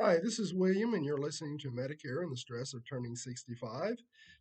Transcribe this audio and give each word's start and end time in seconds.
Hi, 0.00 0.18
this 0.22 0.38
is 0.38 0.54
William, 0.54 0.94
and 0.94 1.04
you're 1.04 1.18
listening 1.18 1.58
to 1.58 1.72
Medicare 1.72 2.22
and 2.22 2.30
the 2.30 2.36
Stress 2.36 2.72
of 2.72 2.88
Turning 2.88 3.16
65. 3.16 3.96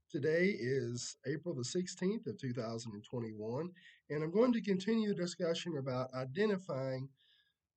Today 0.08 0.54
is 0.56 1.18
April 1.26 1.56
the 1.56 1.64
16th 1.64 2.28
of 2.28 2.38
2021, 2.38 3.72
and 4.12 4.24
I'm 4.24 4.32
going 4.32 4.54
to 4.54 4.62
continue 4.62 5.08
the 5.08 5.16
discussion 5.16 5.78
about 5.78 6.14
identifying 6.14 7.10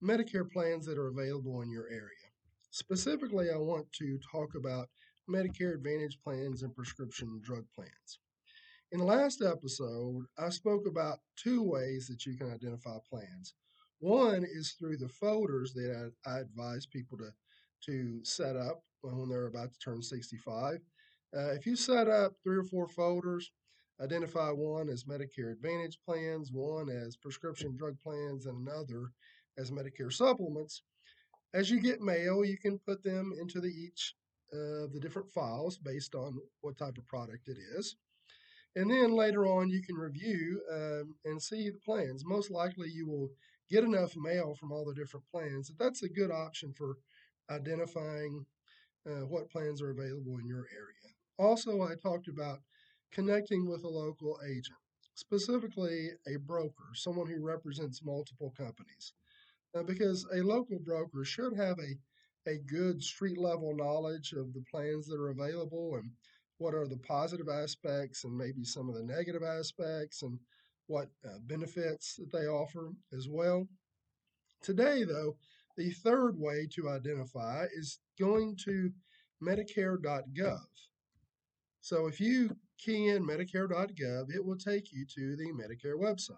Medicare 0.05 0.47
plans 0.53 0.85
that 0.85 0.99
are 0.99 1.09
available 1.09 1.63
in 1.63 1.71
your 1.71 1.89
area. 1.89 2.29
Specifically, 2.71 3.49
I 3.51 3.57
want 3.57 3.91
to 3.93 4.19
talk 4.31 4.51
about 4.57 4.91
Medicare 5.27 5.73
Advantage 5.73 6.19
plans 6.23 6.63
and 6.63 6.77
prescription 6.77 7.41
drug 7.43 7.65
plans. 7.75 8.19
In 8.93 8.99
the 8.99 9.07
last 9.07 9.41
episode, 9.41 10.27
I 10.39 10.51
spoke 10.51 10.87
about 10.87 11.21
two 11.35 11.63
ways 11.63 12.09
that 12.09 12.27
you 12.27 12.37
can 12.37 12.53
identify 12.53 12.99
plans. 13.09 13.55
One 14.01 14.45
is 14.45 14.73
through 14.73 14.99
the 14.99 15.09
folders 15.09 15.73
that 15.73 16.13
I, 16.27 16.31
I 16.31 16.41
advise 16.41 16.85
people 16.85 17.17
to 17.17 17.31
to 17.87 18.21
set 18.25 18.57
up 18.57 18.83
when 19.03 19.29
they're 19.29 19.47
about 19.47 19.73
to 19.73 19.79
turn 19.79 20.03
65. 20.03 20.79
Uh, 21.37 21.53
if 21.53 21.67
you 21.67 21.77
set 21.77 22.09
up 22.09 22.33
three 22.43 22.57
or 22.57 22.65
four 22.65 22.89
folders, 22.89 23.51
identify 24.01 24.51
one 24.51 24.89
as 24.89 25.05
Medicare 25.05 25.53
Advantage 25.53 25.99
plans, 26.05 26.51
one 26.53 26.89
as 26.89 27.17
prescription 27.17 27.77
drug 27.77 27.97
plans, 28.03 28.47
and 28.47 28.67
another 28.67 29.11
as 29.59 29.71
Medicare 29.71 30.13
supplements. 30.13 30.83
As 31.55 31.71
you 31.71 31.81
get 31.81 32.01
mail, 32.01 32.45
you 32.45 32.57
can 32.59 32.79
put 32.79 33.03
them 33.03 33.33
into 33.39 33.61
the 33.61 33.69
each 33.69 34.15
of 34.53 34.93
the 34.93 35.01
different 35.01 35.31
files 35.31 35.79
based 35.79 36.15
on 36.15 36.39
what 36.61 36.79
type 36.79 36.99
of 36.99 37.07
product 37.07 37.49
it 37.49 37.59
is. 37.77 37.97
And 38.77 38.91
then 38.91 39.13
later 39.13 39.47
on, 39.47 39.69
you 39.69 39.83
can 39.83 39.97
review 39.97 40.61
um, 40.73 41.15
and 41.25 41.43
see 41.43 41.71
the 41.71 41.79
plans. 41.85 42.25
Most 42.25 42.51
likely, 42.51 42.89
you 42.89 43.07
will 43.09 43.31
get 43.71 43.85
enough 43.85 44.15
mail 44.17 44.55
from 44.55 44.73
all 44.73 44.85
the 44.85 44.95
different 44.95 45.27
plans 45.31 45.69
that 45.69 45.79
that's 45.79 46.03
a 46.03 46.09
good 46.09 46.31
option 46.31 46.73
for 46.73 46.97
identifying 47.51 48.45
uh, 49.07 49.27
what 49.27 49.51
plans 49.51 49.83
are 49.83 49.91
available 49.91 50.39
in 50.39 50.47
your 50.47 50.67
area. 50.73 51.15
Also, 51.39 51.83
I 51.83 51.95
talked 52.03 52.29
about 52.29 52.61
connecting 53.13 53.69
with 53.69 53.83
a 53.85 53.89
local 53.89 54.39
agent, 54.45 54.79
specifically 55.15 56.11
a 56.27 56.37
broker, 56.39 56.91
someone 56.95 57.27
who 57.27 57.43
represents 57.43 58.05
multiple 58.05 58.53
companies. 58.57 59.13
Uh, 59.75 59.83
because 59.83 60.27
a 60.35 60.43
local 60.43 60.79
broker 60.81 61.25
should 61.25 61.57
have 61.57 61.77
a, 61.79 62.51
a 62.51 62.59
good 62.67 63.03
street 63.03 63.39
level 63.39 63.75
knowledge 63.75 64.33
of 64.33 64.53
the 64.53 64.65
plans 64.71 65.07
that 65.07 65.19
are 65.19 65.31
available 65.31 65.95
and 65.95 66.11
what 66.59 66.75
are 66.75 66.87
the 66.87 66.99
positive 66.99 67.49
aspects 67.49 68.25
and 68.25 68.37
maybe 68.37 68.65
some 68.65 68.89
of 68.89 68.95
the 68.95 69.03
negative 69.03 69.43
aspects 69.43 70.23
and 70.23 70.39
what 70.89 71.09
uh, 71.25 71.39
benefits 71.47 72.17
that 72.17 72.33
they 72.33 72.47
offer 72.47 72.91
as 73.17 73.29
well. 73.29 73.67
Today, 74.61 75.05
though, 75.05 75.37
the 75.77 75.91
third 75.91 76.39
way 76.39 76.69
to 76.75 76.89
identify 76.89 77.67
is 77.75 77.99
going 78.19 78.57
to 78.65 78.91
Medicare.gov. 79.43 80.67
So 81.81 82.07
if 82.07 82.21
you 82.21 82.57
key 82.79 83.09
in 83.09 83.27
Medicare.gov, 83.27 84.35
it 84.35 84.45
will 84.45 84.57
take 84.57 84.93
you 84.93 85.07
to 85.15 85.37
the 85.37 85.53
Medicare 85.53 85.99
website. 85.99 86.37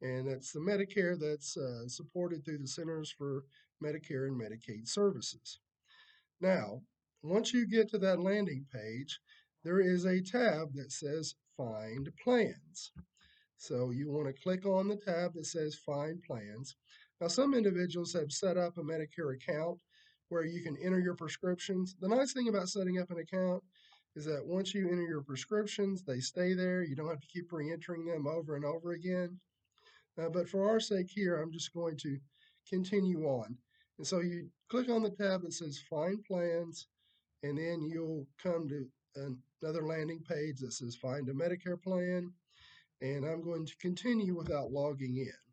And 0.00 0.28
that's 0.28 0.52
the 0.52 0.60
Medicare 0.60 1.18
that's 1.18 1.56
uh, 1.56 1.88
supported 1.88 2.44
through 2.44 2.58
the 2.58 2.68
Centers 2.68 3.10
for 3.10 3.44
Medicare 3.82 4.28
and 4.28 4.40
Medicaid 4.40 4.86
Services. 4.86 5.58
Now, 6.40 6.82
once 7.22 7.52
you 7.52 7.66
get 7.66 7.90
to 7.90 7.98
that 7.98 8.20
landing 8.20 8.66
page, 8.72 9.20
there 9.64 9.80
is 9.80 10.04
a 10.04 10.22
tab 10.22 10.72
that 10.74 10.92
says 10.92 11.34
Find 11.56 12.08
Plans. 12.22 12.92
So 13.56 13.90
you 13.90 14.10
want 14.10 14.28
to 14.28 14.42
click 14.42 14.66
on 14.66 14.86
the 14.86 14.96
tab 14.96 15.34
that 15.34 15.46
says 15.46 15.74
Find 15.74 16.22
Plans. 16.22 16.76
Now, 17.20 17.28
some 17.28 17.54
individuals 17.54 18.12
have 18.12 18.30
set 18.30 18.56
up 18.56 18.78
a 18.78 18.82
Medicare 18.82 19.34
account 19.34 19.78
where 20.28 20.44
you 20.44 20.62
can 20.62 20.76
enter 20.82 21.00
your 21.00 21.14
prescriptions. 21.14 21.96
The 22.00 22.08
nice 22.08 22.32
thing 22.32 22.48
about 22.48 22.68
setting 22.68 22.98
up 22.98 23.10
an 23.10 23.18
account 23.18 23.62
is 24.14 24.24
that 24.26 24.46
once 24.46 24.74
you 24.74 24.88
enter 24.88 25.02
your 25.02 25.22
prescriptions, 25.22 26.02
they 26.02 26.20
stay 26.20 26.54
there. 26.54 26.82
You 26.82 26.96
don't 26.96 27.08
have 27.08 27.20
to 27.20 27.26
keep 27.26 27.52
re 27.52 27.72
entering 27.72 28.04
them 28.04 28.26
over 28.26 28.56
and 28.56 28.64
over 28.64 28.92
again. 28.92 29.38
Uh, 30.20 30.28
but 30.28 30.48
for 30.48 30.68
our 30.68 30.80
sake 30.80 31.08
here, 31.08 31.40
I'm 31.40 31.52
just 31.52 31.72
going 31.72 31.96
to 31.98 32.18
continue 32.68 33.24
on. 33.24 33.56
And 33.98 34.06
so 34.06 34.20
you 34.20 34.48
click 34.68 34.88
on 34.88 35.02
the 35.02 35.10
tab 35.10 35.42
that 35.42 35.52
says 35.52 35.82
Find 35.88 36.22
Plans, 36.24 36.86
and 37.42 37.58
then 37.58 37.82
you'll 37.82 38.26
come 38.42 38.68
to 38.68 38.86
another 39.62 39.86
landing 39.86 40.20
page 40.28 40.58
that 40.60 40.72
says 40.72 40.96
Find 40.96 41.28
a 41.28 41.32
Medicare 41.32 41.80
Plan. 41.80 42.32
And 43.00 43.24
I'm 43.24 43.42
going 43.42 43.64
to 43.64 43.76
continue 43.76 44.36
without 44.36 44.72
logging 44.72 45.16
in. 45.16 45.47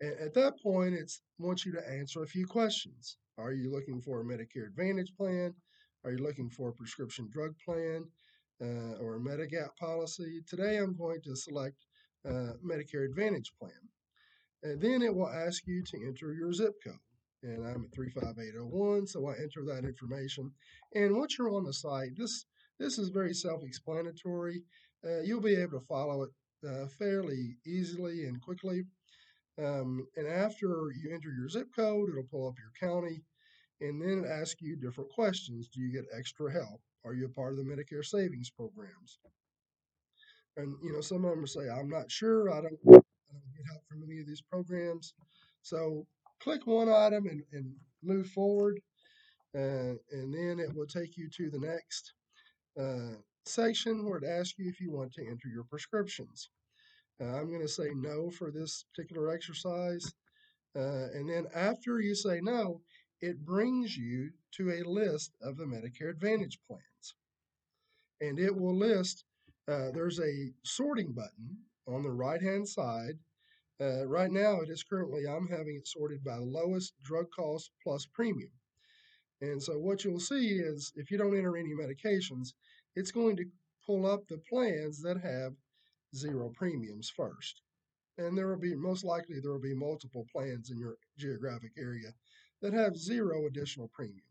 At 0.00 0.34
that 0.34 0.54
point, 0.62 0.94
it 0.94 1.10
wants 1.38 1.66
you 1.66 1.72
to 1.72 1.90
answer 1.90 2.22
a 2.22 2.26
few 2.26 2.46
questions. 2.46 3.16
Are 3.36 3.52
you 3.52 3.70
looking 3.70 4.00
for 4.00 4.20
a 4.20 4.24
Medicare 4.24 4.68
Advantage 4.68 5.12
plan? 5.16 5.54
Are 6.04 6.12
you 6.12 6.18
looking 6.18 6.50
for 6.50 6.68
a 6.68 6.72
prescription 6.72 7.28
drug 7.32 7.54
plan 7.64 8.04
uh, 8.62 8.96
or 9.00 9.16
a 9.16 9.20
Medigap 9.20 9.76
policy? 9.76 10.40
Today, 10.48 10.76
I'm 10.76 10.96
going 10.96 11.20
to 11.24 11.34
select 11.34 11.76
uh, 12.24 12.52
Medicare 12.64 13.06
Advantage 13.06 13.52
plan. 13.58 13.72
And 14.62 14.80
then 14.80 15.02
it 15.02 15.14
will 15.14 15.28
ask 15.28 15.66
you 15.66 15.82
to 15.84 16.06
enter 16.06 16.32
your 16.32 16.52
zip 16.52 16.74
code. 16.84 16.94
And 17.42 17.66
I'm 17.66 17.84
at 17.84 17.94
35801, 17.94 19.06
so 19.06 19.26
I 19.26 19.32
enter 19.34 19.64
that 19.66 19.84
information. 19.84 20.52
And 20.94 21.16
once 21.16 21.38
you're 21.38 21.54
on 21.54 21.64
the 21.64 21.72
site, 21.72 22.16
this 22.16 22.44
this 22.78 22.98
is 22.98 23.08
very 23.08 23.34
self-explanatory. 23.34 24.62
Uh, 25.04 25.20
you'll 25.22 25.40
be 25.40 25.56
able 25.56 25.80
to 25.80 25.86
follow 25.86 26.22
it 26.22 26.30
uh, 26.68 26.86
fairly 26.98 27.56
easily 27.66 28.24
and 28.24 28.40
quickly. 28.40 28.84
Um, 29.58 30.06
and 30.16 30.26
after 30.26 30.92
you 31.02 31.12
enter 31.12 31.32
your 31.32 31.48
zip 31.48 31.68
code, 31.74 32.10
it'll 32.10 32.22
pull 32.30 32.48
up 32.48 32.54
your 32.58 32.90
county 32.90 33.22
and 33.80 34.00
then 34.00 34.24
it 34.24 34.28
asks 34.28 34.60
you 34.60 34.76
different 34.76 35.10
questions. 35.10 35.68
Do 35.68 35.80
you 35.80 35.92
get 35.92 36.04
extra 36.16 36.52
help? 36.52 36.80
Are 37.04 37.14
you 37.14 37.26
a 37.26 37.28
part 37.28 37.52
of 37.52 37.58
the 37.58 37.64
Medicare 37.64 38.04
savings 38.04 38.50
programs? 38.50 39.18
And 40.56 40.74
you 40.82 40.92
know, 40.92 41.00
some 41.00 41.24
of 41.24 41.30
them 41.30 41.46
say, 41.46 41.68
I'm 41.68 41.88
not 41.88 42.10
sure, 42.10 42.50
I 42.50 42.60
don't, 42.60 42.78
I 42.86 42.90
don't 42.90 43.56
get 43.56 43.66
help 43.70 43.82
from 43.88 44.02
any 44.02 44.20
of 44.20 44.26
these 44.26 44.42
programs. 44.42 45.14
So 45.62 46.06
click 46.40 46.66
one 46.66 46.88
item 46.88 47.26
and, 47.26 47.42
and 47.52 47.72
move 48.02 48.28
forward, 48.28 48.80
uh, 49.54 49.94
and 50.10 50.34
then 50.34 50.58
it 50.58 50.74
will 50.74 50.86
take 50.86 51.16
you 51.16 51.28
to 51.36 51.50
the 51.50 51.60
next 51.60 52.12
uh, 52.80 53.16
section 53.44 54.04
where 54.04 54.18
it 54.18 54.24
asks 54.24 54.58
you 54.58 54.68
if 54.68 54.80
you 54.80 54.90
want 54.90 55.12
to 55.14 55.22
enter 55.22 55.48
your 55.48 55.64
prescriptions. 55.64 56.50
Uh, 57.20 57.36
I'm 57.36 57.48
going 57.48 57.62
to 57.62 57.68
say 57.68 57.90
no 57.94 58.30
for 58.30 58.50
this 58.50 58.84
particular 58.94 59.30
exercise. 59.30 60.12
Uh, 60.76 61.08
and 61.14 61.28
then 61.28 61.46
after 61.54 62.00
you 62.00 62.14
say 62.14 62.40
no, 62.40 62.80
it 63.20 63.44
brings 63.44 63.96
you 63.96 64.30
to 64.52 64.70
a 64.70 64.88
list 64.88 65.32
of 65.42 65.56
the 65.56 65.64
Medicare 65.64 66.10
Advantage 66.10 66.58
plans. 66.66 67.14
And 68.20 68.38
it 68.38 68.54
will 68.54 68.76
list, 68.76 69.24
uh, 69.66 69.90
there's 69.92 70.20
a 70.20 70.52
sorting 70.64 71.12
button 71.12 71.58
on 71.86 72.02
the 72.02 72.10
right 72.10 72.40
hand 72.40 72.68
side. 72.68 73.18
Uh, 73.80 74.06
right 74.06 74.30
now, 74.30 74.60
it 74.60 74.70
is 74.70 74.82
currently, 74.82 75.22
I'm 75.28 75.48
having 75.48 75.76
it 75.76 75.88
sorted 75.88 76.22
by 76.24 76.36
lowest 76.36 76.94
drug 77.02 77.26
cost 77.34 77.70
plus 77.82 78.06
premium. 78.06 78.50
And 79.40 79.62
so 79.62 79.74
what 79.74 80.04
you'll 80.04 80.20
see 80.20 80.58
is 80.58 80.92
if 80.96 81.10
you 81.10 81.18
don't 81.18 81.36
enter 81.36 81.56
any 81.56 81.70
medications, 81.70 82.54
it's 82.96 83.12
going 83.12 83.36
to 83.36 83.44
pull 83.86 84.04
up 84.04 84.26
the 84.26 84.38
plans 84.50 85.00
that 85.02 85.20
have 85.20 85.54
zero 86.14 86.50
premiums 86.54 87.10
first. 87.10 87.62
And 88.16 88.36
there 88.36 88.48
will 88.48 88.58
be, 88.58 88.74
most 88.74 89.04
likely, 89.04 89.40
there 89.40 89.52
will 89.52 89.60
be 89.60 89.74
multiple 89.74 90.26
plans 90.32 90.70
in 90.70 90.78
your 90.78 90.96
geographic 91.18 91.72
area 91.78 92.12
that 92.60 92.72
have 92.72 92.96
zero 92.96 93.46
additional 93.46 93.88
premium. 93.94 94.22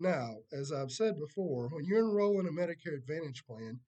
Now, 0.00 0.38
as 0.52 0.72
I've 0.72 0.90
said 0.90 1.18
before, 1.18 1.68
when 1.68 1.84
you 1.84 1.98
enroll 1.98 2.40
in 2.40 2.46
a 2.46 2.50
Medicare 2.50 2.96
Advantage 2.96 3.44
plan, 3.46 3.78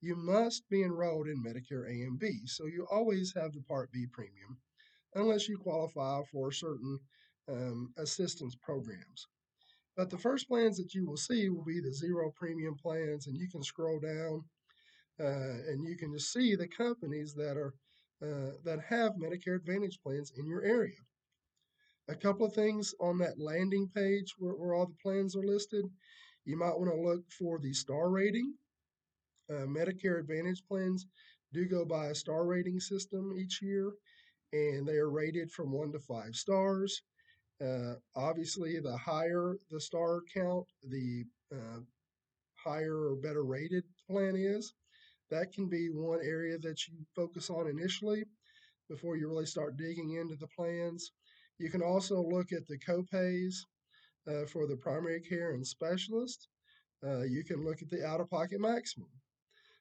you 0.00 0.14
must 0.14 0.68
be 0.68 0.82
enrolled 0.84 1.26
in 1.26 1.42
Medicare 1.42 1.88
A 1.88 2.02
and 2.06 2.18
B. 2.18 2.42
So 2.46 2.66
you 2.66 2.86
always 2.90 3.32
have 3.34 3.52
the 3.52 3.62
Part 3.62 3.90
B 3.90 4.06
premium, 4.12 4.58
unless 5.14 5.48
you 5.48 5.56
qualify 5.58 6.20
for 6.30 6.52
certain 6.52 7.00
um, 7.48 7.92
assistance 7.98 8.54
programs. 8.54 9.26
But 9.96 10.10
the 10.10 10.18
first 10.18 10.46
plans 10.46 10.76
that 10.76 10.94
you 10.94 11.06
will 11.06 11.16
see 11.16 11.48
will 11.48 11.64
be 11.64 11.80
the 11.80 11.92
zero 11.92 12.32
premium 12.36 12.76
plans, 12.76 13.26
and 13.26 13.36
you 13.36 13.48
can 13.48 13.62
scroll 13.62 13.98
down 13.98 14.44
and 15.18 15.84
you 15.84 15.96
can 15.96 16.12
just 16.12 16.32
see 16.32 16.54
the 16.54 16.68
companies 16.68 17.34
that 17.34 17.56
are 17.56 17.74
uh, 18.22 18.52
that 18.64 18.80
have 18.88 19.12
Medicare 19.14 19.56
Advantage 19.56 19.98
plans 20.02 20.32
in 20.36 20.46
your 20.46 20.62
area. 20.62 20.96
A 22.08 22.14
couple 22.14 22.46
of 22.46 22.54
things 22.54 22.94
on 23.00 23.18
that 23.18 23.38
landing 23.38 23.90
page 23.94 24.34
where, 24.38 24.54
where 24.54 24.74
all 24.74 24.86
the 24.86 24.96
plans 25.02 25.36
are 25.36 25.42
listed. 25.42 25.84
You 26.44 26.58
might 26.58 26.78
want 26.78 26.90
to 26.90 27.00
look 27.00 27.22
for 27.38 27.58
the 27.58 27.72
star 27.72 28.10
rating. 28.10 28.54
Uh, 29.50 29.66
Medicare 29.66 30.20
Advantage 30.20 30.62
plans 30.68 31.06
do 31.52 31.66
go 31.66 31.84
by 31.84 32.06
a 32.06 32.14
star 32.14 32.46
rating 32.46 32.80
system 32.80 33.32
each 33.36 33.60
year, 33.62 33.92
and 34.52 34.86
they 34.86 34.96
are 34.96 35.10
rated 35.10 35.50
from 35.50 35.72
one 35.72 35.92
to 35.92 35.98
five 35.98 36.34
stars. 36.34 37.02
Uh, 37.64 37.94
obviously, 38.16 38.80
the 38.80 38.96
higher 38.96 39.56
the 39.70 39.80
star 39.80 40.22
count, 40.34 40.66
the 40.88 41.24
uh, 41.52 41.80
higher 42.56 43.10
or 43.10 43.16
better 43.16 43.44
rated 43.44 43.84
plan 44.08 44.34
is. 44.36 44.74
That 45.30 45.52
can 45.52 45.68
be 45.68 45.88
one 45.90 46.20
area 46.22 46.58
that 46.58 46.86
you 46.86 46.94
focus 47.16 47.50
on 47.50 47.68
initially 47.68 48.24
before 48.88 49.16
you 49.16 49.28
really 49.28 49.46
start 49.46 49.76
digging 49.76 50.12
into 50.20 50.36
the 50.36 50.48
plans. 50.48 51.12
You 51.58 51.70
can 51.70 51.82
also 51.82 52.22
look 52.22 52.52
at 52.52 52.66
the 52.66 52.78
copays. 52.78 53.54
uh, 54.28 54.46
for 54.46 54.66
the 54.66 54.76
primary 54.76 55.20
care 55.20 55.52
and 55.52 55.66
specialist. 55.66 56.48
Uh, 57.06 57.22
you 57.22 57.44
can 57.44 57.64
look 57.64 57.82
at 57.82 57.90
the 57.90 58.04
out 58.06 58.20
of 58.20 58.30
pocket 58.30 58.60
maximum. 58.60 59.08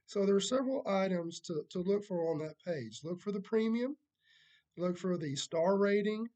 So 0.06 0.26
there 0.26 0.36
are 0.36 0.42
several 0.42 0.84
items 0.88 1.40
to, 1.42 1.64
to 1.72 1.80
look 1.80 2.04
for 2.04 2.32
on 2.32 2.40
that 2.40 2.56
page. 2.66 3.00
Look 3.04 3.22
for 3.22 3.32
the 3.32 3.40
premium, 3.40 3.96
look 4.78 4.98
for 4.98 5.18
the 5.18 5.36
star 5.36 5.78
rating, 5.78 6.28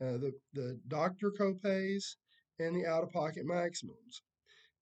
uh, 0.00 0.18
the, 0.18 0.32
the 0.54 0.80
doctor 0.88 1.30
copays, 1.38 2.16
and 2.58 2.74
the 2.74 2.86
out 2.86 3.02
of 3.02 3.10
pocket 3.10 3.44
maximums. 3.44 4.22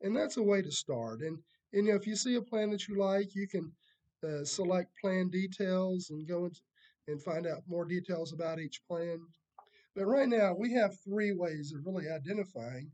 And 0.00 0.16
that's 0.16 0.36
a 0.36 0.42
way 0.42 0.62
to 0.62 0.70
start. 0.70 1.20
And, 1.20 1.38
and 1.72 1.86
you 1.86 1.92
know, 1.92 1.98
if 1.98 2.06
you 2.06 2.16
see 2.16 2.36
a 2.36 2.42
plan 2.42 2.70
that 2.70 2.88
you 2.88 2.98
like, 2.98 3.34
you 3.34 3.46
can 3.46 3.72
uh, 4.24 4.44
select 4.44 4.90
plan 5.00 5.28
details 5.28 6.10
and 6.10 6.28
go 6.28 6.46
into, 6.46 6.60
and 7.08 7.22
find 7.22 7.46
out 7.46 7.62
more 7.66 7.84
details 7.84 8.32
about 8.32 8.60
each 8.60 8.80
plan. 8.88 9.20
But 9.96 10.06
right 10.06 10.28
now, 10.28 10.54
we 10.54 10.72
have 10.74 10.98
three 11.00 11.32
ways 11.32 11.72
of 11.72 11.84
really 11.84 12.08
identifying 12.08 12.90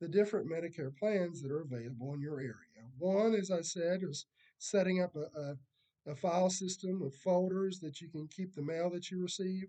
the 0.00 0.08
different 0.08 0.48
Medicare 0.48 0.94
plans 0.96 1.42
that 1.42 1.50
are 1.50 1.62
available 1.62 2.14
in 2.14 2.20
your 2.20 2.38
area. 2.38 2.84
One, 2.98 3.34
as 3.34 3.50
I 3.50 3.62
said, 3.62 4.00
is 4.02 4.26
setting 4.58 5.02
up 5.02 5.14
a, 5.16 5.40
a, 5.40 6.12
a 6.12 6.14
file 6.14 6.50
system 6.50 7.00
with 7.00 7.16
folders 7.16 7.80
that 7.80 8.00
you 8.00 8.08
can 8.08 8.28
keep 8.28 8.54
the 8.54 8.62
mail 8.62 8.90
that 8.90 9.10
you 9.10 9.20
receive. 9.20 9.64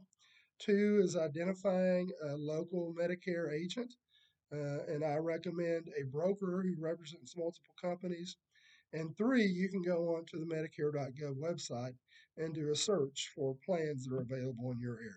Two 0.60 1.00
is 1.04 1.16
identifying 1.16 2.10
a 2.24 2.36
local 2.36 2.94
Medicare 3.00 3.54
agent, 3.54 3.94
uh, 4.54 4.84
and 4.88 5.04
I 5.04 5.16
recommend 5.16 5.90
a 6.00 6.06
broker 6.06 6.64
who 6.64 6.82
represents 6.82 7.38
multiple 7.38 7.74
companies. 7.82 8.38
And 8.94 9.16
three, 9.18 9.46
you 9.46 9.70
can 9.70 9.82
go 9.82 10.16
on 10.16 10.26
to 10.28 10.38
the 10.38 10.46
Medicare.gov 10.46 11.36
website 11.36 11.96
and 12.38 12.54
do 12.54 12.72
a 12.72 12.76
search 12.76 13.32
for 13.36 13.58
plans 13.66 14.06
that 14.06 14.16
are 14.16 14.22
available 14.22 14.72
in 14.72 14.80
your 14.80 14.98
area. 14.98 15.12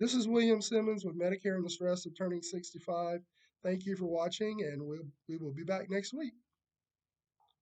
This 0.00 0.14
is 0.14 0.28
William 0.28 0.62
Simmons 0.62 1.04
with 1.04 1.18
Medicare 1.18 1.56
and 1.56 1.64
the 1.64 1.70
Stress 1.70 2.06
of 2.06 2.16
Turning 2.16 2.42
65. 2.42 3.20
Thank 3.62 3.86
you 3.86 3.96
for 3.96 4.06
watching, 4.06 4.62
and 4.62 4.82
we'll, 4.82 5.06
we 5.28 5.36
will 5.38 5.52
be 5.52 5.64
back 5.64 5.90
next 5.90 6.14
week. 6.14 6.34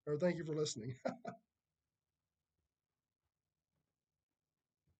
Or 0.06 0.18
thank 0.18 0.36
you 0.36 0.44
for 0.44 0.54
listening. 0.54 0.94